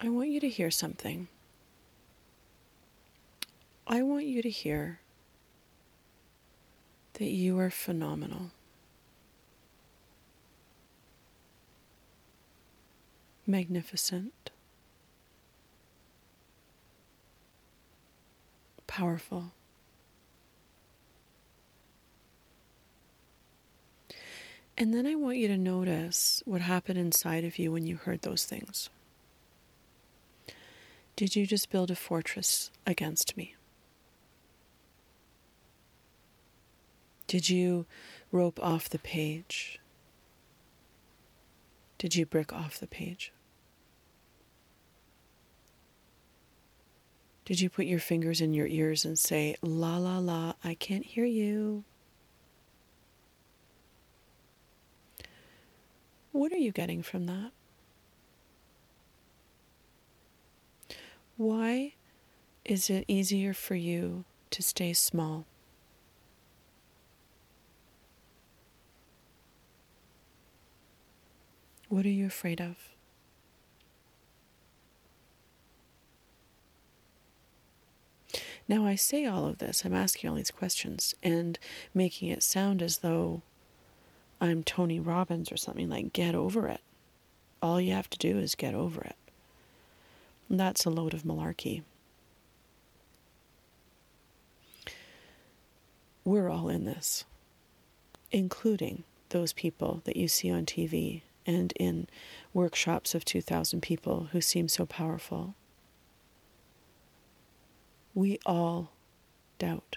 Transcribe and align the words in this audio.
I 0.00 0.08
want 0.08 0.28
you 0.28 0.38
to 0.40 0.48
hear 0.48 0.70
something. 0.70 1.26
I 3.86 4.02
want 4.02 4.26
you 4.26 4.42
to 4.42 4.50
hear 4.50 5.00
that 7.14 7.24
you 7.24 7.58
are 7.58 7.70
phenomenal. 7.70 8.52
Magnificent. 13.44 14.50
Powerful. 18.86 19.52
And 24.76 24.94
then 24.94 25.08
I 25.08 25.16
want 25.16 25.38
you 25.38 25.48
to 25.48 25.56
notice 25.56 26.40
what 26.44 26.60
happened 26.60 27.00
inside 27.00 27.42
of 27.44 27.58
you 27.58 27.72
when 27.72 27.84
you 27.84 27.96
heard 27.96 28.22
those 28.22 28.44
things. 28.44 28.90
Did 31.18 31.34
you 31.34 31.48
just 31.48 31.68
build 31.70 31.90
a 31.90 31.96
fortress 31.96 32.70
against 32.86 33.36
me? 33.36 33.56
Did 37.26 37.50
you 37.50 37.86
rope 38.30 38.60
off 38.62 38.88
the 38.88 39.00
page? 39.00 39.80
Did 41.98 42.14
you 42.14 42.24
brick 42.24 42.52
off 42.52 42.78
the 42.78 42.86
page? 42.86 43.32
Did 47.44 47.60
you 47.60 47.68
put 47.68 47.86
your 47.86 47.98
fingers 47.98 48.40
in 48.40 48.54
your 48.54 48.68
ears 48.68 49.04
and 49.04 49.18
say, 49.18 49.56
La 49.60 49.96
la 49.96 50.18
la, 50.18 50.52
I 50.62 50.74
can't 50.74 51.04
hear 51.04 51.24
you? 51.24 51.82
What 56.30 56.52
are 56.52 56.58
you 56.58 56.70
getting 56.70 57.02
from 57.02 57.26
that? 57.26 57.50
Why 61.38 61.94
is 62.64 62.90
it 62.90 63.04
easier 63.06 63.54
for 63.54 63.76
you 63.76 64.24
to 64.50 64.60
stay 64.60 64.92
small? 64.92 65.46
What 71.88 72.04
are 72.04 72.10
you 72.10 72.26
afraid 72.26 72.60
of? 72.60 72.76
Now, 78.66 78.84
I 78.84 78.96
say 78.96 79.24
all 79.24 79.46
of 79.46 79.58
this, 79.58 79.84
I'm 79.84 79.94
asking 79.94 80.28
all 80.28 80.36
these 80.36 80.50
questions 80.50 81.14
and 81.22 81.56
making 81.94 82.30
it 82.30 82.42
sound 82.42 82.82
as 82.82 82.98
though 82.98 83.42
I'm 84.40 84.64
Tony 84.64 84.98
Robbins 84.98 85.52
or 85.52 85.56
something 85.56 85.88
like, 85.88 86.12
get 86.12 86.34
over 86.34 86.66
it. 86.66 86.80
All 87.62 87.80
you 87.80 87.92
have 87.92 88.10
to 88.10 88.18
do 88.18 88.38
is 88.40 88.56
get 88.56 88.74
over 88.74 89.02
it. 89.02 89.14
That's 90.50 90.84
a 90.84 90.90
load 90.90 91.12
of 91.12 91.24
malarkey. 91.24 91.82
We're 96.24 96.50
all 96.50 96.68
in 96.68 96.84
this, 96.84 97.24
including 98.30 99.04
those 99.30 99.52
people 99.52 100.02
that 100.04 100.16
you 100.16 100.28
see 100.28 100.50
on 100.50 100.66
TV 100.66 101.22
and 101.46 101.72
in 101.78 102.06
workshops 102.52 103.14
of 103.14 103.24
2,000 103.24 103.80
people 103.80 104.28
who 104.32 104.40
seem 104.40 104.68
so 104.68 104.84
powerful. 104.84 105.54
We 108.14 108.38
all 108.44 108.92
doubt. 109.58 109.96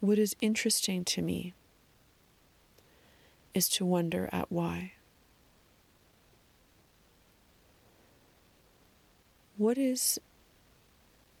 What 0.00 0.18
is 0.18 0.36
interesting 0.40 1.04
to 1.06 1.22
me 1.22 1.54
is 3.54 3.68
to 3.70 3.84
wonder 3.84 4.28
at 4.32 4.50
why. 4.50 4.92
What 9.56 9.76
is 9.76 10.18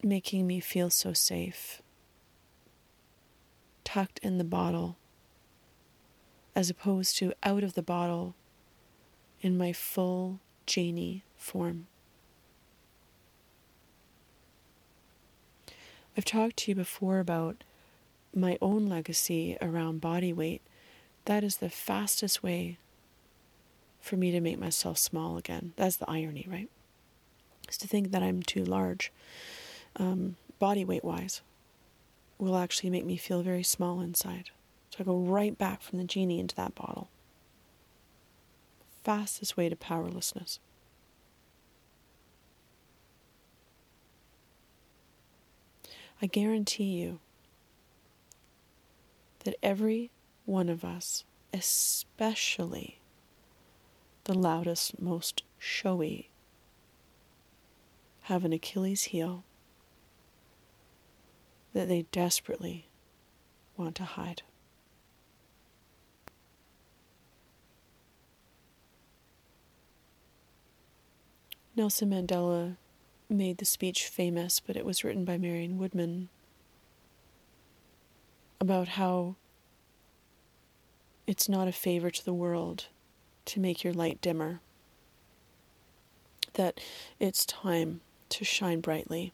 making 0.02 0.46
me 0.46 0.60
feel 0.60 0.90
so 0.90 1.12
safe? 1.12 1.82
tucked 3.92 4.20
in 4.20 4.38
the 4.38 4.44
bottle 4.44 4.96
as 6.54 6.70
opposed 6.70 7.16
to 7.16 7.32
out 7.42 7.64
of 7.64 7.74
the 7.74 7.82
bottle 7.82 8.36
in 9.40 9.58
my 9.58 9.72
full 9.72 10.38
genie 10.64 11.24
form. 11.36 11.88
I've 16.16 16.24
talked 16.24 16.58
to 16.58 16.70
you 16.70 16.76
before 16.76 17.18
about 17.18 17.64
my 18.32 18.56
own 18.62 18.86
legacy 18.86 19.56
around 19.60 20.00
body 20.00 20.32
weight. 20.32 20.62
That 21.26 21.44
is 21.44 21.58
the 21.58 21.70
fastest 21.70 22.42
way 22.42 22.78
for 24.00 24.16
me 24.16 24.30
to 24.30 24.40
make 24.40 24.58
myself 24.58 24.98
small 24.98 25.36
again. 25.36 25.72
That's 25.76 25.96
the 25.96 26.10
irony, 26.10 26.46
right? 26.50 26.68
Is 27.68 27.78
to 27.78 27.88
think 27.88 28.10
that 28.10 28.22
I'm 28.22 28.42
too 28.42 28.64
large, 28.64 29.12
um, 29.96 30.36
body 30.58 30.84
weight 30.84 31.04
wise 31.04 31.42
will 32.38 32.56
actually 32.56 32.90
make 32.90 33.04
me 33.04 33.16
feel 33.16 33.42
very 33.42 33.62
small 33.62 34.00
inside. 34.00 34.50
So 34.90 34.98
I 35.00 35.04
go 35.04 35.18
right 35.18 35.56
back 35.56 35.82
from 35.82 35.98
the 35.98 36.04
genie 36.04 36.40
into 36.40 36.56
that 36.56 36.74
bottle. 36.74 37.08
Fastest 39.04 39.56
way 39.56 39.68
to 39.68 39.76
powerlessness. 39.76 40.58
I 46.22 46.26
guarantee 46.26 46.84
you 46.84 47.20
that 49.44 49.54
every 49.62 50.10
one 50.50 50.68
of 50.68 50.84
us, 50.84 51.22
especially 51.52 52.98
the 54.24 54.34
loudest, 54.34 55.00
most 55.00 55.44
showy, 55.58 56.28
have 58.22 58.44
an 58.44 58.52
Achilles 58.52 59.04
heel 59.04 59.44
that 61.72 61.88
they 61.88 62.02
desperately 62.10 62.88
want 63.76 63.94
to 63.94 64.02
hide. 64.02 64.42
Nelson 71.76 72.10
Mandela 72.10 72.76
made 73.28 73.58
the 73.58 73.64
speech 73.64 74.08
famous, 74.08 74.58
but 74.58 74.76
it 74.76 74.84
was 74.84 75.04
written 75.04 75.24
by 75.24 75.38
Marion 75.38 75.78
Woodman 75.78 76.28
about 78.60 78.88
how 78.88 79.36
it's 81.30 81.48
not 81.48 81.68
a 81.68 81.72
favor 81.72 82.10
to 82.10 82.24
the 82.24 82.34
world 82.34 82.86
to 83.44 83.60
make 83.60 83.84
your 83.84 83.92
light 83.92 84.20
dimmer, 84.20 84.60
that 86.54 86.80
it's 87.20 87.46
time 87.46 88.00
to 88.28 88.44
shine 88.44 88.80
brightly. 88.80 89.32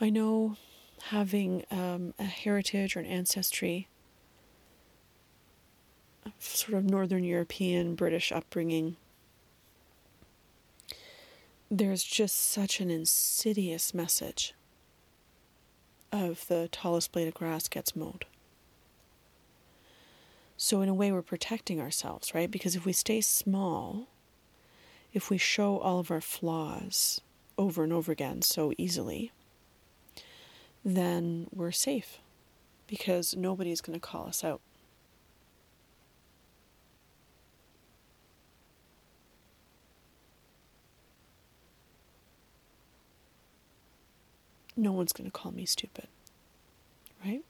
I 0.00 0.10
know 0.10 0.56
having 1.10 1.64
um, 1.70 2.12
a 2.18 2.24
heritage 2.24 2.96
or 2.96 2.98
an 2.98 3.06
ancestry, 3.06 3.86
sort 6.40 6.76
of 6.76 6.90
Northern 6.90 7.22
European, 7.22 7.94
British 7.94 8.32
upbringing, 8.32 8.96
there's 11.74 12.04
just 12.04 12.36
such 12.36 12.80
an 12.80 12.90
insidious 12.90 13.94
message 13.94 14.52
of 16.12 16.46
the 16.48 16.68
tallest 16.70 17.12
blade 17.12 17.28
of 17.28 17.32
grass 17.32 17.66
gets 17.66 17.96
mowed. 17.96 18.26
So, 20.58 20.82
in 20.82 20.90
a 20.90 20.94
way, 20.94 21.10
we're 21.10 21.22
protecting 21.22 21.80
ourselves, 21.80 22.34
right? 22.34 22.50
Because 22.50 22.76
if 22.76 22.84
we 22.84 22.92
stay 22.92 23.22
small, 23.22 24.08
if 25.14 25.30
we 25.30 25.38
show 25.38 25.78
all 25.78 25.98
of 25.98 26.10
our 26.10 26.20
flaws 26.20 27.22
over 27.56 27.82
and 27.82 27.92
over 27.92 28.12
again 28.12 28.42
so 28.42 28.74
easily, 28.76 29.32
then 30.84 31.46
we're 31.54 31.72
safe 31.72 32.18
because 32.86 33.34
nobody's 33.34 33.80
going 33.80 33.98
to 33.98 34.06
call 34.06 34.26
us 34.26 34.44
out. 34.44 34.60
No 44.76 44.92
one's 44.92 45.12
going 45.12 45.30
to 45.30 45.32
call 45.32 45.52
me 45.52 45.66
stupid, 45.66 46.08
right? 47.24 47.44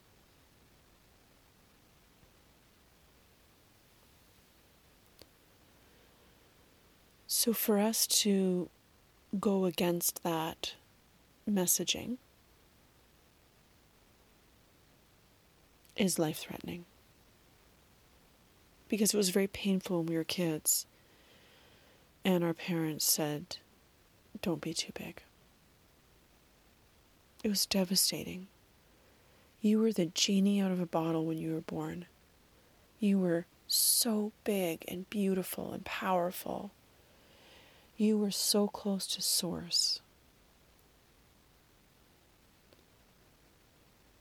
So, 7.26 7.52
for 7.52 7.78
us 7.78 8.06
to 8.08 8.68
go 9.40 9.64
against 9.64 10.22
that 10.22 10.74
messaging, 11.48 12.18
is 15.96 16.18
life 16.18 16.38
threatening. 16.38 16.84
Because 18.88 19.14
it 19.14 19.16
was 19.16 19.30
very 19.30 19.46
painful 19.46 19.98
when 19.98 20.06
we 20.06 20.16
were 20.16 20.24
kids, 20.24 20.86
and 22.24 22.44
our 22.44 22.54
parents 22.54 23.04
said, 23.04 23.56
Don't 24.42 24.60
be 24.60 24.74
too 24.74 24.92
big. 24.94 25.22
It 27.42 27.48
was 27.48 27.66
devastating. 27.66 28.46
You 29.60 29.80
were 29.80 29.92
the 29.92 30.06
genie 30.06 30.60
out 30.60 30.70
of 30.70 30.80
a 30.80 30.86
bottle 30.86 31.26
when 31.26 31.38
you 31.38 31.54
were 31.54 31.60
born. 31.60 32.06
You 33.00 33.18
were 33.18 33.46
so 33.66 34.32
big 34.44 34.84
and 34.86 35.10
beautiful 35.10 35.72
and 35.72 35.84
powerful. 35.84 36.70
You 37.96 38.16
were 38.16 38.30
so 38.30 38.68
close 38.68 39.06
to 39.08 39.22
Source. 39.22 40.00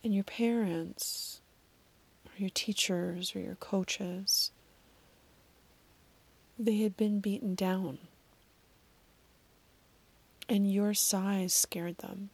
And 0.03 0.15
your 0.15 0.23
parents, 0.23 1.41
or 2.25 2.31
your 2.37 2.49
teachers, 2.49 3.35
or 3.35 3.39
your 3.39 3.55
coaches, 3.55 4.51
they 6.57 6.77
had 6.77 6.97
been 6.97 7.19
beaten 7.19 7.53
down. 7.53 7.99
And 10.49 10.71
your 10.71 10.95
size 10.95 11.53
scared 11.53 11.99
them. 11.99 12.31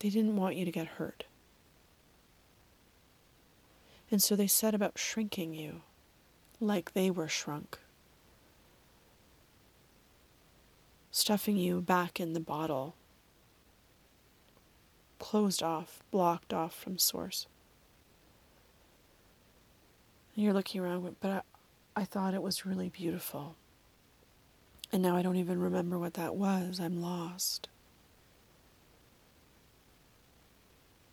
They 0.00 0.10
didn't 0.10 0.36
want 0.36 0.56
you 0.56 0.64
to 0.64 0.70
get 0.70 0.86
hurt. 0.86 1.24
And 4.10 4.22
so 4.22 4.36
they 4.36 4.46
set 4.46 4.74
about 4.74 4.98
shrinking 4.98 5.54
you 5.54 5.82
like 6.60 6.92
they 6.92 7.10
were 7.10 7.28
shrunk, 7.28 7.78
stuffing 11.10 11.56
you 11.56 11.80
back 11.80 12.18
in 12.18 12.32
the 12.32 12.40
bottle, 12.40 12.94
closed 15.18 15.62
off, 15.62 16.02
blocked 16.10 16.52
off 16.52 16.74
from 16.74 16.98
source. 16.98 17.46
And 20.34 20.44
you're 20.44 20.54
looking 20.54 20.80
around, 20.80 21.16
but 21.20 21.30
I, 21.96 22.00
I 22.00 22.04
thought 22.04 22.34
it 22.34 22.42
was 22.42 22.64
really 22.64 22.88
beautiful. 22.88 23.56
And 24.90 25.02
now 25.02 25.16
I 25.16 25.22
don't 25.22 25.36
even 25.36 25.60
remember 25.60 25.98
what 25.98 26.14
that 26.14 26.34
was. 26.34 26.80
I'm 26.80 27.02
lost. 27.02 27.68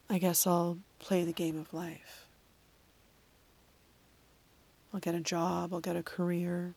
I 0.10 0.18
guess 0.18 0.46
I'll 0.46 0.78
play 1.00 1.24
the 1.24 1.34
game 1.34 1.58
of 1.60 1.74
life. 1.74 2.26
I'll 4.94 5.00
get 5.00 5.16
a 5.16 5.20
job, 5.20 5.74
I'll 5.74 5.82
get 5.82 5.98
a 5.98 6.04
career, 6.04 6.74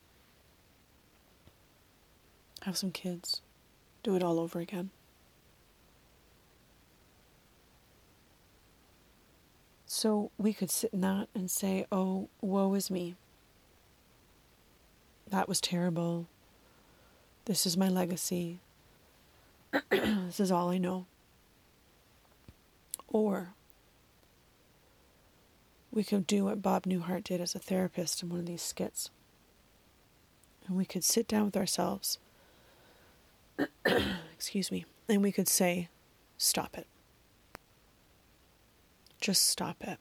have 2.62 2.76
some 2.76 2.90
kids, 2.90 3.42
do 4.02 4.16
it 4.16 4.22
all 4.22 4.40
over 4.40 4.58
again. 4.58 4.90
So 9.86 10.30
we 10.36 10.52
could 10.52 10.70
sit 10.70 10.92
in 10.92 11.00
that 11.00 11.28
and 11.34 11.50
say, 11.50 11.86
oh, 11.90 12.28
woe 12.40 12.74
is 12.74 12.90
me. 12.90 13.14
That 15.30 15.48
was 15.48 15.60
terrible. 15.60 16.26
This 17.46 17.66
is 17.66 17.76
my 17.76 17.88
legacy. 17.88 18.60
this 19.90 20.40
is 20.40 20.50
all 20.52 20.70
I 20.70 20.78
know. 20.78 21.06
Or 23.08 23.54
we 25.90 26.04
could 26.04 26.26
do 26.26 26.44
what 26.44 26.62
Bob 26.62 26.84
Newhart 26.84 27.24
did 27.24 27.40
as 27.40 27.54
a 27.54 27.58
therapist 27.58 28.22
in 28.22 28.28
one 28.28 28.40
of 28.40 28.46
these 28.46 28.62
skits. 28.62 29.10
And 30.66 30.76
we 30.76 30.84
could 30.84 31.02
sit 31.02 31.26
down 31.26 31.46
with 31.46 31.56
ourselves, 31.56 32.18
excuse 34.34 34.70
me, 34.70 34.84
and 35.08 35.22
we 35.22 35.32
could 35.32 35.48
say, 35.48 35.88
stop 36.36 36.76
it. 36.76 36.86
Just 39.20 39.46
stop 39.46 39.82
it. 39.82 39.98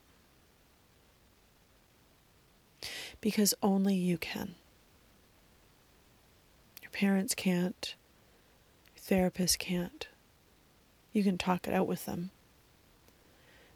Because 3.21 3.53
only 3.63 3.95
you 3.95 4.17
can. 4.17 4.55
Your 6.83 6.91
parents 6.91 7.33
can't, 7.33 7.95
your 8.93 9.01
therapist 9.01 9.57
can't. 9.57 10.07
You 11.13 11.23
can 11.23 11.37
talk 11.37 11.67
it 11.67 11.73
out 11.73 11.87
with 11.87 12.05
them. 12.05 12.31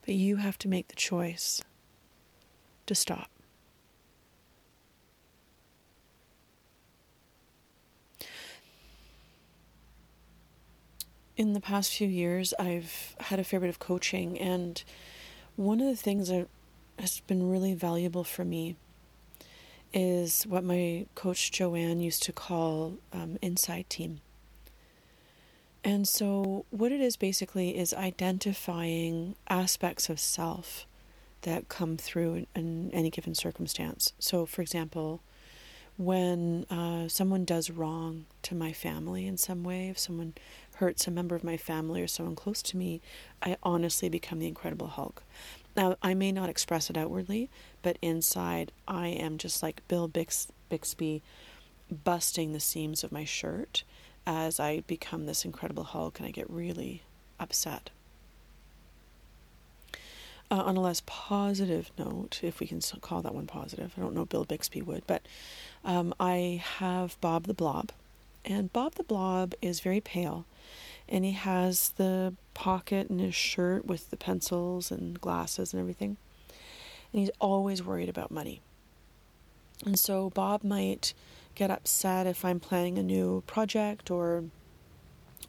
But 0.05 0.15
you 0.15 0.37
have 0.37 0.57
to 0.59 0.67
make 0.67 0.87
the 0.87 0.95
choice 0.95 1.61
to 2.87 2.95
stop. 2.95 3.29
In 11.37 11.53
the 11.53 11.61
past 11.61 11.93
few 11.93 12.07
years, 12.07 12.53
I've 12.59 13.15
had 13.19 13.39
a 13.39 13.43
fair 13.43 13.59
bit 13.59 13.69
of 13.69 13.79
coaching, 13.79 14.37
and 14.37 14.83
one 15.55 15.79
of 15.79 15.87
the 15.87 15.95
things 15.95 16.27
that 16.29 16.47
has 16.99 17.19
been 17.21 17.49
really 17.49 17.73
valuable 17.73 18.23
for 18.23 18.45
me 18.45 18.75
is 19.93 20.43
what 20.43 20.63
my 20.63 21.05
coach 21.15 21.51
Joanne 21.51 21.99
used 21.99 22.23
to 22.23 22.31
call 22.31 22.97
um, 23.11 23.37
inside 23.41 23.89
team. 23.89 24.21
And 25.83 26.07
so, 26.07 26.65
what 26.69 26.91
it 26.91 27.01
is 27.01 27.17
basically 27.17 27.77
is 27.77 27.93
identifying 27.93 29.35
aspects 29.49 30.09
of 30.09 30.19
self 30.19 30.85
that 31.41 31.69
come 31.69 31.97
through 31.97 32.35
in, 32.35 32.47
in 32.55 32.91
any 32.93 33.09
given 33.09 33.33
circumstance. 33.33 34.13
So, 34.19 34.45
for 34.45 34.61
example, 34.61 35.21
when 35.97 36.65
uh, 36.69 37.07
someone 37.07 37.45
does 37.45 37.69
wrong 37.69 38.25
to 38.43 38.55
my 38.55 38.73
family 38.73 39.25
in 39.25 39.37
some 39.37 39.63
way, 39.63 39.89
if 39.89 39.97
someone 39.97 40.33
hurts 40.75 41.07
a 41.07 41.11
member 41.11 41.35
of 41.35 41.43
my 41.43 41.57
family 41.57 42.01
or 42.01 42.07
someone 42.07 42.35
close 42.35 42.61
to 42.63 42.77
me, 42.77 43.01
I 43.41 43.57
honestly 43.63 44.09
become 44.09 44.39
the 44.39 44.47
Incredible 44.47 44.87
Hulk. 44.87 45.23
Now, 45.75 45.95
I 46.01 46.13
may 46.13 46.31
not 46.31 46.49
express 46.49 46.89
it 46.89 46.97
outwardly, 46.97 47.49
but 47.81 47.97
inside, 48.01 48.71
I 48.87 49.07
am 49.07 49.37
just 49.37 49.63
like 49.63 49.87
Bill 49.87 50.09
Bix- 50.09 50.47
Bixby 50.69 51.21
busting 52.03 52.53
the 52.53 52.59
seams 52.59 53.03
of 53.03 53.11
my 53.11 53.25
shirt 53.25 53.83
as 54.25 54.59
I 54.59 54.81
become 54.81 55.25
this 55.25 55.45
incredible 55.45 55.83
Hulk 55.83 56.19
and 56.19 56.27
I 56.27 56.31
get 56.31 56.49
really 56.49 57.03
upset. 57.39 57.89
Uh, 60.49 60.55
on 60.55 60.75
a 60.75 60.81
less 60.81 61.01
positive 61.05 61.91
note, 61.97 62.41
if 62.43 62.59
we 62.59 62.67
can 62.67 62.81
call 62.99 63.21
that 63.21 63.33
one 63.33 63.47
positive, 63.47 63.93
I 63.97 64.01
don't 64.01 64.13
know 64.13 64.25
Bill 64.25 64.43
Bixby 64.43 64.81
would, 64.81 65.07
but 65.07 65.21
um, 65.85 66.13
I 66.19 66.61
have 66.79 67.19
Bob 67.21 67.47
the 67.47 67.53
Blob. 67.53 67.91
And 68.43 68.73
Bob 68.73 68.95
the 68.95 69.03
Blob 69.03 69.53
is 69.61 69.79
very 69.79 70.01
pale, 70.01 70.45
and 71.07 71.23
he 71.23 71.31
has 71.31 71.89
the 71.95 72.33
pocket 72.53 73.09
in 73.09 73.19
his 73.19 73.35
shirt 73.35 73.85
with 73.85 74.09
the 74.09 74.17
pencils 74.17 74.91
and 74.91 75.21
glasses 75.21 75.73
and 75.73 75.79
everything. 75.79 76.17
And 77.13 77.21
he's 77.21 77.31
always 77.39 77.81
worried 77.81 78.09
about 78.09 78.29
money. 78.29 78.61
And 79.85 79.97
so 79.97 80.29
Bob 80.31 80.63
might 80.63 81.13
get 81.55 81.71
upset 81.71 82.27
if 82.27 82.43
I'm 82.45 82.59
planning 82.59 82.97
a 82.97 83.03
new 83.03 83.43
project 83.47 84.09
or 84.11 84.45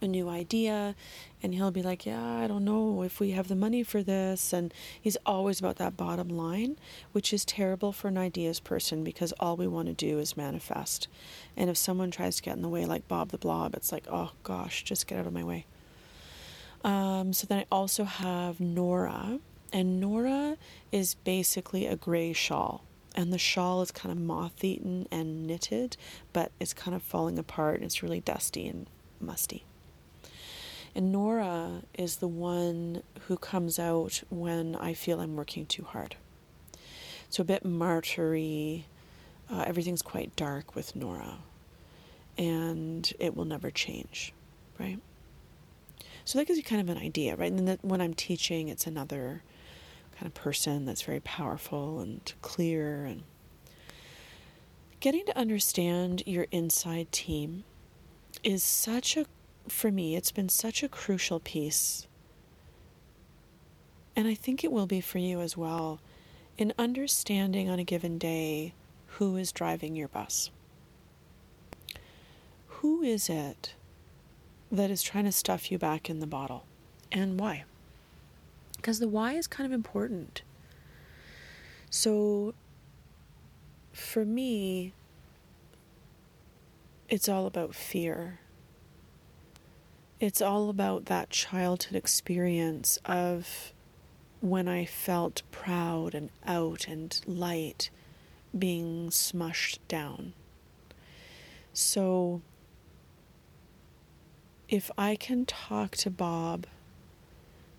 a 0.02 0.08
new 0.08 0.28
idea 0.28 0.94
and 1.42 1.54
he'll 1.54 1.71
be 1.71 1.82
like, 1.82 2.06
"Yeah, 2.06 2.37
I 2.37 2.47
don't 2.47 2.64
know 2.64 3.02
if 3.02 3.21
we 3.21 3.32
have 3.32 3.49
the 3.49 3.56
money 3.56 3.82
for 3.82 4.02
this." 4.02 4.52
And 4.52 4.73
he's 5.00 5.16
always 5.26 5.59
about 5.59 5.76
that 5.76 5.97
bottom 5.97 6.28
line, 6.28 6.76
which 7.12 7.32
is 7.32 7.44
terrible 7.44 7.92
for 7.92 8.09
an 8.09 8.18
ideas 8.18 8.61
person 8.61 9.02
because 9.04 9.32
all 9.40 9.56
we 9.56 9.66
want 9.66 9.88
to 9.88 9.94
do 9.94 10.18
is 10.18 10.37
manifest. 10.37 11.09
And 11.56 11.71
if 11.71 11.76
someone 11.76 12.11
tries 12.11 12.37
to 12.37 12.42
get 12.42 12.56
in 12.56 12.62
the 12.62 12.68
way 12.68 12.85
like 12.85 13.09
Bob 13.09 13.30
the 13.30 13.38
Blob, 13.38 13.75
it's 13.75 13.92
like, 13.92 14.06
"Oh 14.11 14.32
gosh, 14.42 14.85
just 14.85 15.06
get 15.06 15.18
out 15.18 15.26
of 15.26 15.32
my 15.32 15.44
way." 15.44 15.66
Um, 16.85 17.32
so 17.32 17.47
then 17.47 17.59
I 17.61 17.66
also 17.71 18.04
have 18.04 18.61
Nora, 18.61 19.40
and 19.73 20.00
Nora 20.00 20.56
is 20.90 21.14
basically 21.14 21.87
a 21.87 21.97
gray 21.97 22.32
shawl 22.32 22.85
and 23.14 23.33
the 23.33 23.38
shawl 23.38 23.83
is 23.83 23.90
kind 23.90 24.12
of 24.12 24.19
moth 24.19 24.64
eaten 24.64 25.07
and 25.11 25.47
knitted, 25.47 25.97
but 26.33 26.52
it's 26.59 26.73
kind 26.73 26.95
of 26.95 27.02
falling 27.02 27.38
apart 27.38 27.76
and 27.76 27.85
it's 27.85 28.02
really 28.02 28.21
dusty 28.21 28.66
and 28.66 28.87
musty. 29.21 29.64
And 30.95 31.11
Nora 31.11 31.83
is 31.95 32.16
the 32.16 32.28
one 32.28 33.02
who 33.26 33.37
comes 33.37 33.78
out 33.78 34.23
when 34.31 34.76
I 34.76 34.95
feel 34.95 35.21
I'm 35.21 35.37
working 35.37 35.66
too 35.66 35.85
hard. 35.85 36.16
So 37.31 37.40
a 37.40 37.45
bit 37.45 37.64
martyry. 37.64 38.87
Uh, 39.50 39.64
everything's 39.66 40.02
quite 40.02 40.35
dark 40.37 40.75
with 40.75 40.97
Nora, 40.97 41.38
and 42.38 43.12
it 43.19 43.37
will 43.37 43.45
never 43.45 43.71
change, 43.71 44.33
right? 44.78 44.99
So 46.25 46.38
that 46.38 46.47
gives 46.47 46.57
you 46.57 46.62
kind 46.62 46.81
of 46.81 46.95
an 46.95 47.02
idea, 47.02 47.37
right? 47.37 47.50
And 47.50 47.66
then 47.66 47.78
when 47.83 48.00
I'm 48.00 48.14
teaching, 48.14 48.69
it's 48.69 48.87
another 48.87 49.42
kind 50.12 50.26
of 50.26 50.35
person 50.35 50.85
that's 50.85 51.02
very 51.02 51.21
powerful 51.21 52.00
and 52.00 52.33
clear 52.42 53.04
and 53.04 53.23
getting 55.00 55.25
to 55.26 55.37
understand 55.37 56.23
your 56.26 56.47
inside 56.50 57.11
team 57.11 57.64
is 58.45 58.62
such 58.62 59.16
a 59.16 59.26
for 59.69 59.90
me 59.90 60.16
it's 60.16 60.33
been 60.33 60.49
such 60.49 60.83
a 60.83 60.88
crucial 60.88 61.40
piece 61.40 62.07
and 64.14 64.28
I 64.28 64.35
think 64.35 64.62
it 64.62 64.73
will 64.73 64.87
be 64.87 65.00
for 65.00 65.19
you 65.19 65.40
as 65.40 65.57
well 65.57 66.00
in 66.59 66.73
understanding 66.78 67.71
on 67.71 67.78
a 67.78 67.85
given 67.85 68.19
day 68.19 68.75
who 69.07 69.37
is 69.37 69.52
driving 69.52 69.97
your 69.97 70.09
bus. 70.09 70.50
Who 72.66 73.02
is 73.02 73.28
it 73.28 73.75
that 74.71 74.90
is 74.90 75.02
trying 75.02 75.25
to 75.25 75.33
stuff 75.33 75.71
you 75.71 75.78
back 75.78 76.11
in 76.11 76.21
the 76.21 76.26
bottle 76.26 76.66
and 77.11 77.38
why? 77.38 77.64
Because 78.83 78.99
the 78.99 79.07
why 79.09 79.35
is 79.35 79.47
kind 79.47 79.65
of 79.65 79.73
important. 79.73 80.43
So 81.89 82.53
for 83.93 84.25
me, 84.25 84.93
it's 87.09 87.29
all 87.29 87.47
about 87.47 87.75
fear. 87.75 88.41
it's 90.21 90.41
all 90.41 90.71
about 90.71 91.07
that 91.07 91.31
childhood 91.31 91.97
experience 91.97 92.97
of 93.05 93.73
when 94.41 94.69
I 94.69 94.85
felt 94.85 95.43
proud 95.51 96.15
and 96.15 96.31
out 96.47 96.87
and 96.87 97.21
light 97.27 97.91
being 98.57 99.11
smushed 99.11 99.79
down. 99.89 100.33
So, 101.73 102.41
if 104.69 104.91
I 104.97 105.17
can 105.17 105.45
talk 105.45 105.97
to 105.99 106.11
Bob 106.11 106.67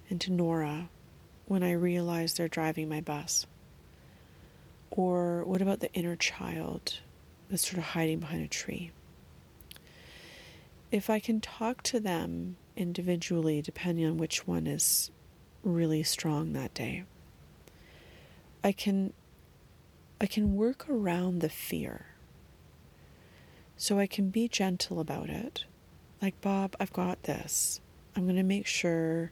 and 0.09 0.19
to 0.21 0.31
Nora 0.31 0.89
when 1.53 1.61
I 1.61 1.73
realize 1.73 2.33
they're 2.33 2.47
driving 2.47 2.89
my 2.89 2.99
bus, 2.99 3.45
or 4.89 5.43
what 5.45 5.61
about 5.61 5.81
the 5.81 5.93
inner 5.93 6.15
child 6.15 6.97
that's 7.47 7.67
sort 7.67 7.77
of 7.77 7.83
hiding 7.83 8.19
behind 8.19 8.43
a 8.43 8.47
tree? 8.47 8.89
If 10.91 11.11
I 11.11 11.19
can 11.19 11.41
talk 11.41 11.83
to 11.83 11.99
them 11.99 12.57
individually, 12.75 13.61
depending 13.61 14.03
on 14.07 14.17
which 14.17 14.47
one 14.47 14.65
is 14.65 15.11
really 15.63 16.01
strong 16.01 16.53
that 16.53 16.73
day, 16.73 17.03
I 18.63 18.71
can 18.71 19.13
I 20.19 20.25
can 20.25 20.55
work 20.55 20.89
around 20.89 21.41
the 21.41 21.49
fear. 21.49 22.07
So 23.77 23.99
I 23.99 24.07
can 24.07 24.29
be 24.29 24.47
gentle 24.47 24.99
about 24.99 25.29
it. 25.29 25.65
Like, 26.19 26.41
Bob, 26.41 26.75
I've 26.79 26.93
got 26.93 27.23
this. 27.23 27.79
I'm 28.15 28.23
going 28.23 28.37
to 28.37 28.43
make 28.43 28.65
sure 28.65 29.31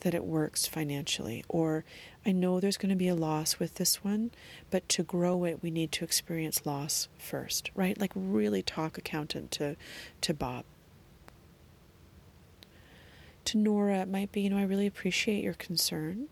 that 0.00 0.14
it 0.14 0.24
works 0.24 0.66
financially. 0.66 1.44
Or 1.48 1.84
I 2.24 2.32
know 2.32 2.60
there's 2.60 2.76
going 2.76 2.90
to 2.90 2.96
be 2.96 3.08
a 3.08 3.14
loss 3.14 3.58
with 3.58 3.74
this 3.74 4.02
one, 4.04 4.30
but 4.70 4.88
to 4.90 5.02
grow 5.02 5.44
it, 5.44 5.62
we 5.62 5.70
need 5.70 5.92
to 5.92 6.04
experience 6.04 6.66
loss 6.66 7.08
first, 7.18 7.70
right? 7.74 7.98
Like, 7.98 8.12
really 8.14 8.62
talk 8.62 8.98
accountant 8.98 9.50
to, 9.52 9.76
to 10.20 10.34
Bob. 10.34 10.64
To 13.46 13.58
Nora, 13.58 14.00
it 14.00 14.08
might 14.08 14.32
be, 14.32 14.42
you 14.42 14.50
know, 14.50 14.58
I 14.58 14.62
really 14.62 14.86
appreciate 14.86 15.42
your 15.42 15.54
concern, 15.54 16.28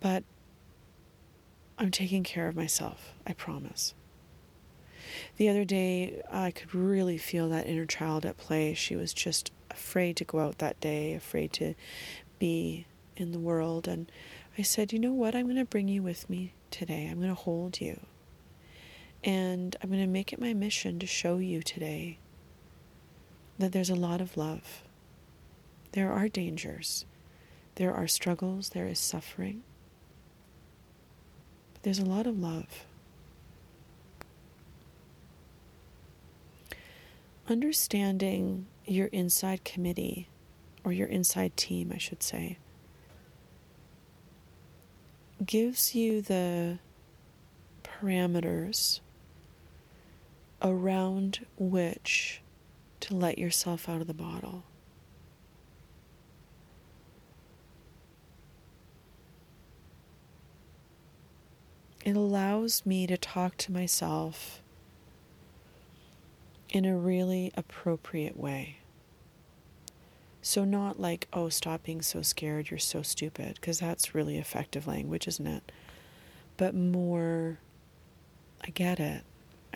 but 0.00 0.24
I'm 1.78 1.90
taking 1.90 2.22
care 2.22 2.48
of 2.48 2.56
myself, 2.56 3.12
I 3.26 3.32
promise. 3.32 3.94
The 5.36 5.48
other 5.48 5.64
day, 5.64 6.22
I 6.30 6.50
could 6.50 6.74
really 6.74 7.18
feel 7.18 7.48
that 7.50 7.66
inner 7.66 7.86
child 7.86 8.24
at 8.24 8.36
play. 8.36 8.74
She 8.74 8.96
was 8.96 9.12
just 9.12 9.52
afraid 9.72 10.16
to 10.16 10.24
go 10.24 10.40
out 10.40 10.58
that 10.58 10.80
day, 10.80 11.14
afraid 11.14 11.52
to 11.54 11.74
be 12.38 12.86
in 13.16 13.32
the 13.32 13.38
world. 13.38 13.88
And 13.88 14.10
I 14.58 14.62
said, 14.62 14.92
You 14.92 14.98
know 14.98 15.12
what? 15.12 15.34
I'm 15.34 15.46
going 15.46 15.56
to 15.56 15.64
bring 15.64 15.88
you 15.88 16.02
with 16.02 16.28
me 16.28 16.52
today. 16.70 17.08
I'm 17.10 17.18
going 17.18 17.28
to 17.28 17.34
hold 17.34 17.80
you. 17.80 18.00
And 19.24 19.76
I'm 19.82 19.90
going 19.90 20.02
to 20.02 20.08
make 20.08 20.32
it 20.32 20.40
my 20.40 20.52
mission 20.52 20.98
to 20.98 21.06
show 21.06 21.38
you 21.38 21.62
today 21.62 22.18
that 23.58 23.72
there's 23.72 23.90
a 23.90 23.94
lot 23.94 24.20
of 24.20 24.36
love. 24.36 24.82
There 25.92 26.10
are 26.10 26.28
dangers, 26.28 27.04
there 27.76 27.94
are 27.94 28.08
struggles, 28.08 28.70
there 28.70 28.88
is 28.88 28.98
suffering. 28.98 29.62
But 31.74 31.82
there's 31.82 31.98
a 31.98 32.04
lot 32.04 32.26
of 32.26 32.38
love. 32.38 32.84
Understanding 37.48 38.66
your 38.86 39.06
inside 39.08 39.64
committee, 39.64 40.28
or 40.84 40.92
your 40.92 41.08
inside 41.08 41.56
team, 41.56 41.92
I 41.94 41.98
should 41.98 42.22
say, 42.22 42.58
gives 45.44 45.94
you 45.94 46.22
the 46.22 46.78
parameters 47.82 49.00
around 50.60 51.46
which 51.56 52.40
to 53.00 53.14
let 53.14 53.38
yourself 53.38 53.88
out 53.88 54.00
of 54.00 54.06
the 54.06 54.14
bottle. 54.14 54.64
it 62.04 62.16
allows 62.16 62.84
me 62.84 63.06
to 63.06 63.16
talk 63.16 63.56
to 63.56 63.72
myself 63.72 64.61
in 66.72 66.86
a 66.86 66.96
really 66.96 67.52
appropriate 67.54 68.36
way. 68.36 68.78
So, 70.40 70.64
not 70.64 70.98
like, 70.98 71.28
oh, 71.32 71.50
stop 71.50 71.84
being 71.84 72.02
so 72.02 72.22
scared, 72.22 72.70
you're 72.70 72.78
so 72.78 73.02
stupid, 73.02 73.54
because 73.60 73.78
that's 73.78 74.14
really 74.14 74.38
effective 74.38 74.88
language, 74.88 75.28
isn't 75.28 75.46
it? 75.46 75.70
But 76.56 76.74
more, 76.74 77.58
I 78.66 78.70
get 78.70 78.98
it. 78.98 79.22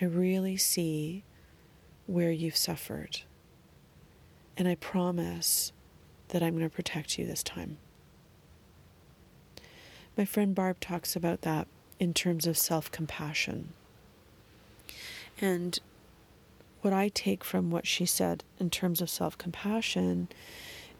I 0.00 0.06
really 0.06 0.56
see 0.56 1.22
where 2.06 2.32
you've 2.32 2.56
suffered. 2.56 3.20
And 4.56 4.66
I 4.66 4.74
promise 4.74 5.72
that 6.28 6.42
I'm 6.42 6.56
going 6.56 6.68
to 6.68 6.74
protect 6.74 7.18
you 7.18 7.26
this 7.26 7.42
time. 7.42 7.76
My 10.16 10.24
friend 10.24 10.54
Barb 10.54 10.80
talks 10.80 11.14
about 11.14 11.42
that 11.42 11.68
in 12.00 12.14
terms 12.14 12.46
of 12.46 12.56
self 12.56 12.90
compassion. 12.90 13.72
And 15.40 15.78
what 16.86 16.92
I 16.92 17.08
take 17.08 17.42
from 17.42 17.72
what 17.72 17.84
she 17.84 18.06
said 18.06 18.44
in 18.60 18.70
terms 18.70 19.00
of 19.00 19.10
self 19.10 19.36
compassion 19.36 20.28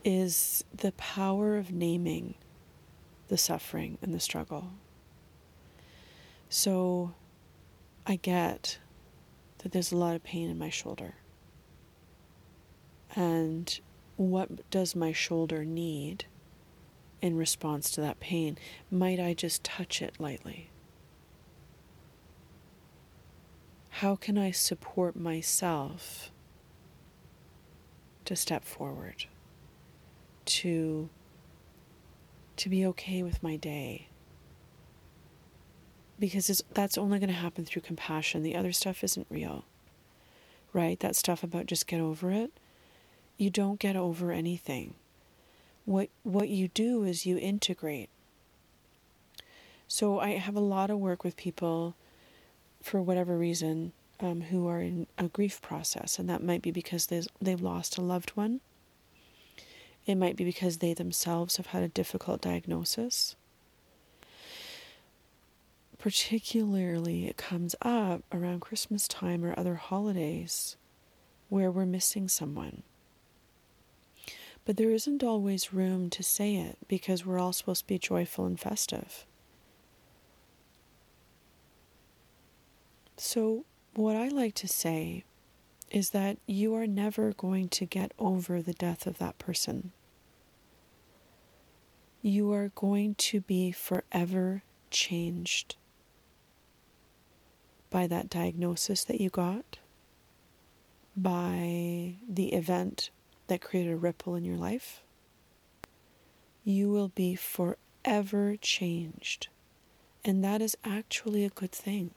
is 0.04 0.64
the 0.74 0.90
power 0.90 1.56
of 1.56 1.70
naming 1.70 2.34
the 3.28 3.38
suffering 3.38 3.96
and 4.02 4.12
the 4.12 4.18
struggle. 4.18 4.72
So 6.48 7.14
I 8.04 8.16
get 8.16 8.80
that 9.58 9.70
there's 9.70 9.92
a 9.92 9.96
lot 9.96 10.16
of 10.16 10.24
pain 10.24 10.50
in 10.50 10.58
my 10.58 10.70
shoulder. 10.70 11.14
And 13.14 13.78
what 14.16 14.68
does 14.72 14.96
my 14.96 15.12
shoulder 15.12 15.64
need 15.64 16.24
in 17.22 17.36
response 17.36 17.92
to 17.92 18.00
that 18.00 18.18
pain? 18.18 18.58
Might 18.90 19.20
I 19.20 19.34
just 19.34 19.62
touch 19.62 20.02
it 20.02 20.18
lightly? 20.18 20.68
How 24.00 24.14
can 24.14 24.36
I 24.36 24.50
support 24.50 25.16
myself 25.16 26.30
to 28.26 28.36
step 28.36 28.62
forward, 28.62 29.24
to, 30.44 31.08
to 32.58 32.68
be 32.68 32.84
okay 32.84 33.22
with 33.22 33.42
my 33.42 33.56
day? 33.56 34.08
Because 36.18 36.62
that's 36.74 36.98
only 36.98 37.18
going 37.18 37.30
to 37.30 37.34
happen 37.34 37.64
through 37.64 37.82
compassion. 37.82 38.42
The 38.42 38.54
other 38.54 38.72
stuff 38.72 39.02
isn't 39.02 39.28
real, 39.30 39.64
right? 40.74 41.00
That 41.00 41.16
stuff 41.16 41.42
about 41.42 41.64
just 41.64 41.86
get 41.86 42.00
over 42.00 42.30
it. 42.30 42.52
You 43.38 43.48
don't 43.48 43.80
get 43.80 43.96
over 43.96 44.30
anything. 44.30 44.92
What, 45.86 46.10
what 46.22 46.50
you 46.50 46.68
do 46.68 47.02
is 47.02 47.24
you 47.24 47.38
integrate. 47.38 48.10
So 49.88 50.20
I 50.20 50.32
have 50.32 50.56
a 50.56 50.60
lot 50.60 50.90
of 50.90 50.98
work 50.98 51.24
with 51.24 51.38
people 51.38 51.94
for 52.86 53.02
whatever 53.02 53.36
reason, 53.36 53.92
um, 54.20 54.42
who 54.42 54.68
are 54.68 54.80
in 54.80 55.08
a 55.18 55.26
grief 55.28 55.60
process, 55.60 56.20
and 56.20 56.28
that 56.28 56.42
might 56.42 56.62
be 56.62 56.70
because 56.70 57.06
they've 57.06 57.60
lost 57.60 57.98
a 57.98 58.00
loved 58.00 58.30
one. 58.30 58.60
It 60.06 60.14
might 60.14 60.36
be 60.36 60.44
because 60.44 60.78
they 60.78 60.94
themselves 60.94 61.56
have 61.56 61.66
had 61.66 61.82
a 61.82 61.88
difficult 61.88 62.40
diagnosis. 62.40 63.34
Particularly, 65.98 67.26
it 67.26 67.36
comes 67.36 67.74
up 67.82 68.22
around 68.32 68.60
Christmas 68.60 69.08
time 69.08 69.44
or 69.44 69.58
other 69.58 69.74
holidays 69.74 70.76
where 71.48 71.72
we're 71.72 71.86
missing 71.86 72.28
someone. 72.28 72.84
But 74.64 74.76
there 74.76 74.92
isn't 74.92 75.24
always 75.24 75.72
room 75.72 76.08
to 76.10 76.22
say 76.22 76.54
it 76.54 76.78
because 76.86 77.26
we're 77.26 77.40
all 77.40 77.52
supposed 77.52 77.82
to 77.82 77.86
be 77.88 77.98
joyful 77.98 78.46
and 78.46 78.58
festive. 78.58 79.26
So, 83.16 83.64
what 83.94 84.14
I 84.14 84.28
like 84.28 84.54
to 84.56 84.68
say 84.68 85.24
is 85.90 86.10
that 86.10 86.36
you 86.46 86.74
are 86.74 86.86
never 86.86 87.32
going 87.32 87.68
to 87.70 87.86
get 87.86 88.12
over 88.18 88.60
the 88.60 88.74
death 88.74 89.06
of 89.06 89.18
that 89.18 89.38
person. 89.38 89.92
You 92.20 92.52
are 92.52 92.72
going 92.74 93.14
to 93.14 93.40
be 93.40 93.72
forever 93.72 94.62
changed 94.90 95.76
by 97.88 98.06
that 98.06 98.28
diagnosis 98.28 99.04
that 99.04 99.20
you 99.20 99.30
got, 99.30 99.78
by 101.16 102.16
the 102.28 102.52
event 102.52 103.10
that 103.46 103.62
created 103.62 103.92
a 103.92 103.96
ripple 103.96 104.34
in 104.34 104.44
your 104.44 104.56
life. 104.56 105.00
You 106.64 106.90
will 106.90 107.08
be 107.08 107.34
forever 107.34 108.56
changed. 108.60 109.48
And 110.24 110.44
that 110.44 110.60
is 110.60 110.76
actually 110.84 111.44
a 111.44 111.50
good 111.50 111.72
thing. 111.72 112.10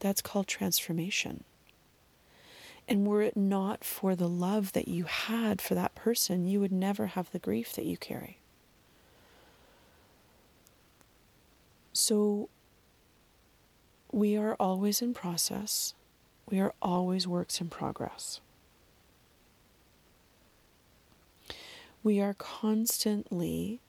That's 0.00 0.22
called 0.22 0.46
transformation. 0.46 1.44
And 2.88 3.06
were 3.06 3.22
it 3.22 3.36
not 3.36 3.84
for 3.84 4.16
the 4.16 4.28
love 4.28 4.72
that 4.72 4.88
you 4.88 5.04
had 5.04 5.60
for 5.60 5.76
that 5.76 5.94
person, 5.94 6.46
you 6.46 6.58
would 6.58 6.72
never 6.72 7.06
have 7.06 7.30
the 7.30 7.38
grief 7.38 7.72
that 7.74 7.84
you 7.84 7.96
carry. 7.96 8.38
So 11.92 12.48
we 14.10 14.36
are 14.36 14.54
always 14.58 15.02
in 15.02 15.14
process, 15.14 15.94
we 16.48 16.58
are 16.58 16.74
always 16.82 17.28
works 17.28 17.60
in 17.60 17.68
progress. 17.68 18.40
We 22.02 22.20
are 22.20 22.34
constantly, 22.34 23.80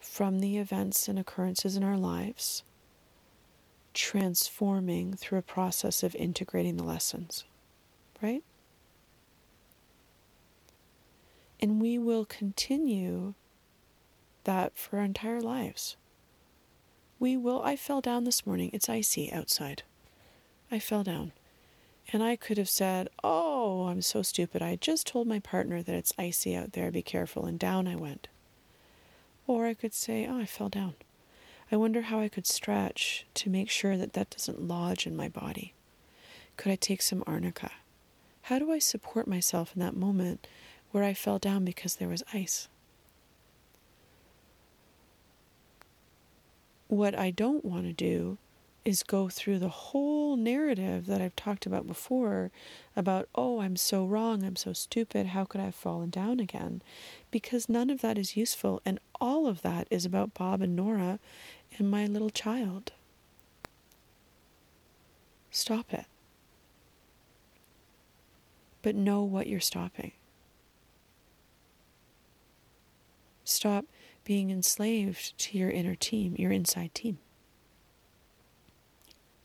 from 0.00 0.40
the 0.40 0.56
events 0.56 1.06
and 1.06 1.18
occurrences 1.18 1.76
in 1.76 1.84
our 1.84 1.98
lives, 1.98 2.62
transforming 3.96 5.14
through 5.14 5.38
a 5.38 5.42
process 5.42 6.02
of 6.02 6.14
integrating 6.14 6.76
the 6.76 6.84
lessons, 6.84 7.44
right? 8.22 8.44
And 11.58 11.80
we 11.80 11.96
will 11.96 12.26
continue 12.26 13.32
that 14.44 14.76
for 14.76 14.98
our 14.98 15.04
entire 15.04 15.40
lives. 15.40 15.96
We 17.18 17.38
will. 17.38 17.62
I 17.62 17.76
fell 17.76 18.02
down 18.02 18.24
this 18.24 18.46
morning. 18.46 18.68
It's 18.74 18.90
icy 18.90 19.32
outside. 19.32 19.82
I 20.70 20.78
fell 20.78 21.02
down. 21.02 21.32
And 22.12 22.22
I 22.22 22.36
could 22.36 22.58
have 22.58 22.68
said, 22.68 23.08
Oh, 23.24 23.86
I'm 23.86 24.02
so 24.02 24.20
stupid. 24.20 24.60
I 24.60 24.76
just 24.76 25.06
told 25.06 25.26
my 25.26 25.38
partner 25.38 25.82
that 25.82 25.94
it's 25.94 26.12
icy 26.18 26.54
out 26.54 26.72
there. 26.72 26.90
Be 26.90 27.02
careful. 27.02 27.46
And 27.46 27.58
down 27.58 27.88
I 27.88 27.96
went. 27.96 28.28
Or 29.46 29.66
I 29.66 29.72
could 29.72 29.94
say, 29.94 30.26
Oh, 30.28 30.38
I 30.38 30.44
fell 30.44 30.68
down. 30.68 30.94
I 31.70 31.76
wonder 31.76 32.02
how 32.02 32.20
I 32.20 32.28
could 32.28 32.46
stretch 32.46 33.26
to 33.34 33.50
make 33.50 33.68
sure 33.68 33.96
that 33.96 34.12
that 34.12 34.30
doesn't 34.30 34.68
lodge 34.68 35.06
in 35.06 35.16
my 35.16 35.28
body. 35.28 35.74
Could 36.56 36.70
I 36.70 36.76
take 36.76 37.02
some 37.02 37.24
arnica? 37.26 37.72
How 38.42 38.58
do 38.60 38.70
I 38.70 38.78
support 38.78 39.26
myself 39.26 39.72
in 39.74 39.80
that 39.80 39.96
moment 39.96 40.46
where 40.92 41.02
I 41.02 41.12
fell 41.12 41.38
down 41.38 41.64
because 41.64 41.96
there 41.96 42.08
was 42.08 42.22
ice? 42.32 42.68
What 46.86 47.18
I 47.18 47.32
don't 47.32 47.64
want 47.64 47.86
to 47.86 47.92
do 47.92 48.38
is 48.84 49.02
go 49.02 49.28
through 49.28 49.58
the 49.58 49.68
whole 49.68 50.36
narrative 50.36 51.06
that 51.06 51.20
I've 51.20 51.34
talked 51.34 51.66
about 51.66 51.88
before 51.88 52.52
about, 52.94 53.28
oh, 53.34 53.60
I'm 53.60 53.74
so 53.74 54.06
wrong, 54.06 54.44
I'm 54.44 54.54
so 54.54 54.72
stupid, 54.72 55.26
how 55.26 55.44
could 55.44 55.60
I 55.60 55.64
have 55.64 55.74
fallen 55.74 56.08
down 56.08 56.38
again? 56.38 56.82
Because 57.32 57.68
none 57.68 57.90
of 57.90 58.00
that 58.02 58.16
is 58.16 58.36
useful, 58.36 58.80
and 58.84 59.00
all 59.20 59.48
of 59.48 59.62
that 59.62 59.88
is 59.90 60.04
about 60.04 60.34
Bob 60.34 60.62
and 60.62 60.76
Nora 60.76 61.18
and 61.78 61.90
my 61.90 62.06
little 62.06 62.30
child. 62.30 62.92
Stop 65.50 65.92
it. 65.92 66.06
But 68.82 68.94
know 68.94 69.22
what 69.22 69.46
you're 69.46 69.60
stopping. 69.60 70.12
Stop 73.44 73.84
being 74.24 74.50
enslaved 74.50 75.38
to 75.38 75.56
your 75.56 75.70
inner 75.70 75.94
team, 75.94 76.34
your 76.36 76.50
inside 76.50 76.94
team. 76.94 77.18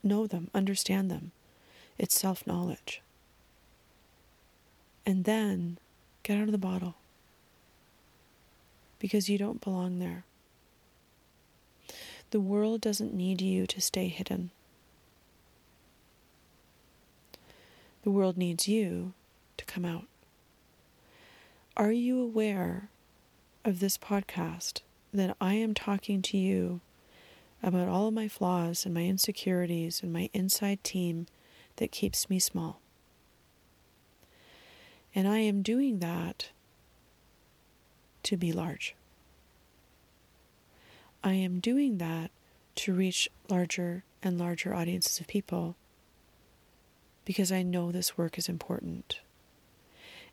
Know 0.02 0.26
them, 0.26 0.50
understand 0.52 1.10
them. 1.10 1.30
It's 1.98 2.18
self 2.18 2.46
knowledge. 2.46 3.00
And 5.06 5.24
then 5.24 5.78
get 6.22 6.36
out 6.36 6.44
of 6.44 6.52
the 6.52 6.58
bottle 6.58 6.96
because 8.98 9.28
you 9.28 9.38
don't 9.38 9.60
belong 9.60 9.98
there. 9.98 10.24
The 12.32 12.40
world 12.40 12.80
doesn't 12.80 13.14
need 13.14 13.40
you 13.40 13.66
to 13.68 13.80
stay 13.80 14.08
hidden. 14.08 14.50
The 18.02 18.10
world 18.10 18.36
needs 18.36 18.66
you 18.66 19.12
to 19.56 19.64
come 19.64 19.84
out. 19.84 20.06
Are 21.76 21.92
you 21.92 22.20
aware 22.20 22.88
of 23.64 23.78
this 23.78 23.96
podcast 23.96 24.80
that 25.14 25.36
I 25.40 25.54
am 25.54 25.74
talking 25.74 26.20
to 26.22 26.36
you 26.36 26.80
about 27.62 27.88
all 27.88 28.08
of 28.08 28.14
my 28.14 28.28
flaws 28.28 28.84
and 28.84 28.94
my 28.94 29.04
insecurities 29.04 30.02
and 30.02 30.12
my 30.12 30.28
inside 30.32 30.82
team 30.82 31.26
that 31.76 31.92
keeps 31.92 32.28
me 32.28 32.38
small. 32.38 32.80
And 35.14 35.28
I 35.28 35.38
am 35.38 35.62
doing 35.62 36.00
that 36.00 36.48
to 38.24 38.36
be 38.36 38.52
large. 38.52 38.94
I 41.24 41.34
am 41.34 41.60
doing 41.60 41.98
that 41.98 42.30
to 42.76 42.92
reach 42.92 43.28
larger 43.48 44.04
and 44.22 44.38
larger 44.38 44.74
audiences 44.74 45.20
of 45.20 45.28
people 45.28 45.76
because 47.24 47.52
I 47.52 47.62
know 47.62 47.92
this 47.92 48.18
work 48.18 48.38
is 48.38 48.48
important. 48.48 49.20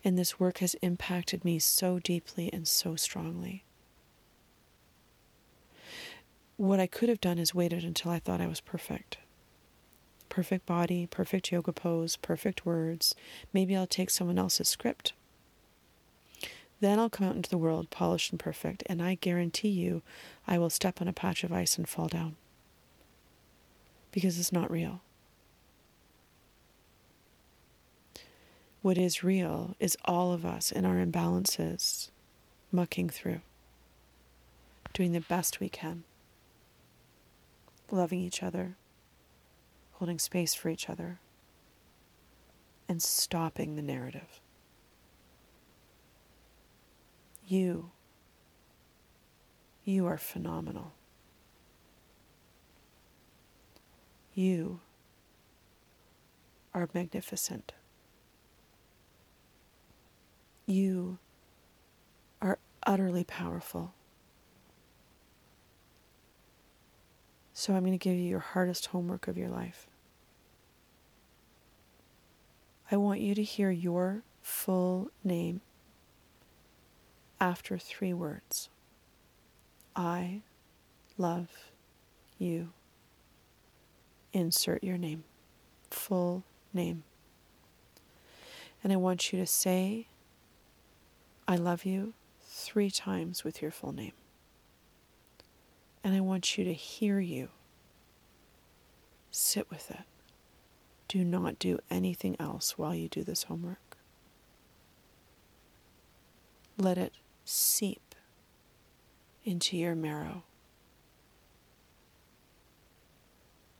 And 0.04 0.18
this 0.18 0.40
work 0.40 0.60
has 0.60 0.76
impacted 0.76 1.46
me 1.46 1.60
so 1.60 2.00
deeply 2.00 2.50
and 2.52 2.68
so 2.68 2.96
strongly. 2.96 3.66
What 6.58 6.80
I 6.80 6.88
could 6.88 7.10
have 7.10 7.22
done 7.22 7.38
is 7.38 7.54
waited 7.54 7.84
until 7.84 8.12
I 8.12 8.20
thought 8.20 8.42
I 8.42 8.48
was 8.48 8.62
perfect. 8.62 9.18
Perfect 10.28 10.66
body, 10.66 11.06
perfect 11.06 11.52
yoga 11.52 11.74
pose, 11.74 12.16
perfect 12.16 12.66
words. 12.66 13.14
Maybe 13.54 13.76
I'll 13.76 13.88
take 13.88 14.10
someone 14.10 14.40
else's 14.40 14.70
script. 14.70 15.14
Then 16.82 17.00
I'll 17.00 17.10
come 17.10 17.28
out 17.28 17.36
into 17.36 17.50
the 17.50 17.58
world 17.58 17.90
polished 17.90 18.32
and 18.32 18.40
perfect, 18.40 18.84
and 18.86 19.02
I 19.02 19.16
guarantee 19.16 19.70
you 19.70 20.02
I 20.48 20.58
will 20.58 20.70
step 20.70 21.02
on 21.02 21.08
a 21.08 21.14
patch 21.14 21.44
of 21.44 21.52
ice 21.52 21.78
and 21.78 21.88
fall 21.88 22.08
down. 22.08 22.36
Because 24.12 24.40
it's 24.40 24.54
not 24.54 24.72
real. 24.72 25.02
What 28.82 28.98
is 28.98 29.24
real 29.24 29.76
is 29.80 29.98
all 30.06 30.32
of 30.32 30.46
us 30.46 30.72
in 30.72 30.86
our 30.86 30.96
imbalances 30.96 32.10
mucking 32.72 33.10
through, 33.10 33.42
doing 34.94 35.12
the 35.12 35.20
best 35.20 35.60
we 35.60 35.68
can, 35.68 36.06
loving 37.92 38.22
each 38.22 38.42
other, 38.42 38.78
holding 39.94 40.18
space 40.18 40.54
for 40.54 40.70
each 40.70 40.90
other, 40.90 41.20
and 42.88 43.04
stopping 43.04 43.76
the 43.76 43.82
narrative. 43.82 44.40
You, 47.50 47.90
you 49.84 50.06
are 50.06 50.20
phenomenal. 50.20 50.94
You 54.36 54.82
are 56.76 56.88
magnificent. 56.94 57.74
You 60.68 61.18
are 62.40 62.60
utterly 62.86 63.24
powerful. 63.24 63.96
So 67.52 67.74
I'm 67.74 67.80
going 67.80 67.94
to 67.94 67.98
give 67.98 68.16
you 68.16 68.30
your 68.30 68.40
hardest 68.40 68.86
homework 68.86 69.28
of 69.28 69.40
your 69.40 69.50
life. 69.50 69.88
I 72.92 72.98
want 72.98 73.22
you 73.22 73.34
to 73.34 73.44
hear 73.44 73.72
your 73.72 74.22
full 74.44 75.10
name 75.24 75.62
after 77.40 77.78
three 77.78 78.14
words 78.14 78.70
I 79.96 80.42
love 81.18 81.50
you. 82.38 82.70
Insert 84.32 84.84
your 84.84 84.98
name, 84.98 85.24
full 85.90 86.44
name. 86.74 87.04
And 88.84 88.94
I 88.94 88.96
want 88.96 89.34
you 89.34 89.40
to 89.40 89.46
say 89.46 90.08
I 91.48 91.56
love 91.56 91.84
you 91.84 92.14
three 92.42 92.90
times 92.90 93.44
with 93.44 93.62
your 93.62 93.72
full 93.72 93.92
name. 93.92 94.14
And 96.04 96.16
I 96.16 96.22
want 96.22 96.58
you 96.58 96.64
to 96.64 96.74
hear 96.74 97.20
you. 97.20 97.50
Sit 99.32 99.70
with 99.70 99.92
it. 99.92 100.06
Do 101.08 101.24
not 101.24 101.60
do 101.60 101.80
anything 101.90 102.38
else 102.40 102.78
while 102.78 102.96
you 102.96 103.10
do 103.10 103.24
this 103.24 103.44
homework. 103.44 103.98
Let 106.78 106.98
it 106.98 107.14
seep 107.50 108.14
into 109.44 109.76
your 109.76 109.96
marrow. 109.96 110.44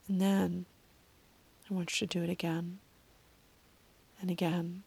And 0.08 0.20
then 0.20 0.66
I 1.70 1.74
want 1.76 2.02
you 2.02 2.08
to 2.08 2.18
do 2.20 2.24
it 2.24 2.32
again 2.32 2.80
and 4.20 4.32
again 4.32 4.84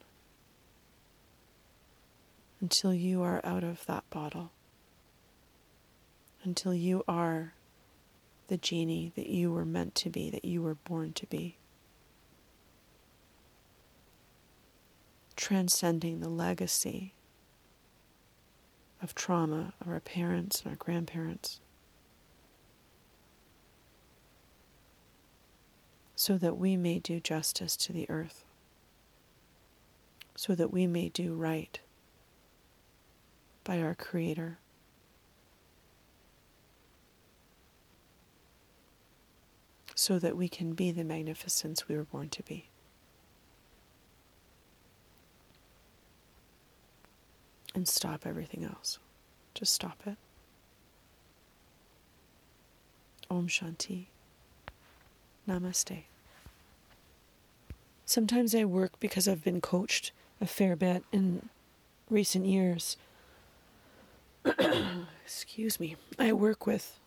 until 2.59 2.93
you 2.93 3.21
are 3.21 3.39
out 3.45 3.63
of 3.63 3.85
that 3.85 4.09
bottle, 4.09 4.51
until 6.43 6.73
you 6.73 7.05
are 7.07 7.53
the 8.49 8.57
genie 8.57 9.13
that 9.15 9.27
you 9.27 9.49
were 9.49 9.65
meant 9.65 9.95
to 9.95 10.09
be, 10.09 10.29
that 10.29 10.43
you 10.43 10.61
were 10.61 10.75
born 10.75 11.13
to 11.13 11.25
be. 11.27 11.57
Transcending 15.37 16.19
the 16.19 16.29
legacy 16.29 17.13
of 19.03 19.13
trauma 19.13 19.73
of 19.81 19.87
our 19.89 19.99
parents 19.99 20.61
and 20.61 20.71
our 20.71 20.77
grandparents. 20.77 21.59
So 26.15 26.37
that 26.37 26.57
we 26.57 26.77
may 26.77 26.99
do 26.99 27.19
justice 27.19 27.75
to 27.77 27.91
the 27.91 28.09
earth, 28.09 28.45
so 30.35 30.55
that 30.55 30.71
we 30.71 30.87
may 30.87 31.09
do 31.09 31.33
right 31.33 31.79
by 33.65 33.81
our 33.81 33.93
Creator. 33.93 34.59
So 39.95 40.17
that 40.19 40.37
we 40.37 40.47
can 40.47 40.73
be 40.73 40.91
the 40.91 41.03
magnificence 41.03 41.87
we 41.87 41.95
were 41.95 42.05
born 42.05 42.29
to 42.29 42.43
be. 42.43 42.69
And 47.73 47.87
stop 47.87 48.25
everything 48.25 48.63
else. 48.63 48.99
Just 49.53 49.73
stop 49.73 50.01
it. 50.05 50.17
Om 53.29 53.47
Shanti. 53.47 54.07
Namaste. 55.47 56.03
Sometimes 58.05 58.53
I 58.53 58.65
work 58.65 58.99
because 58.99 59.27
I've 59.27 59.43
been 59.43 59.61
coached 59.61 60.11
a 60.39 60.45
fair 60.45 60.75
bit 60.75 61.03
in 61.11 61.49
recent 62.09 62.45
years. 62.45 62.97
Excuse 65.25 65.79
me. 65.79 65.95
I 66.19 66.33
work 66.33 66.67
with 66.67 66.99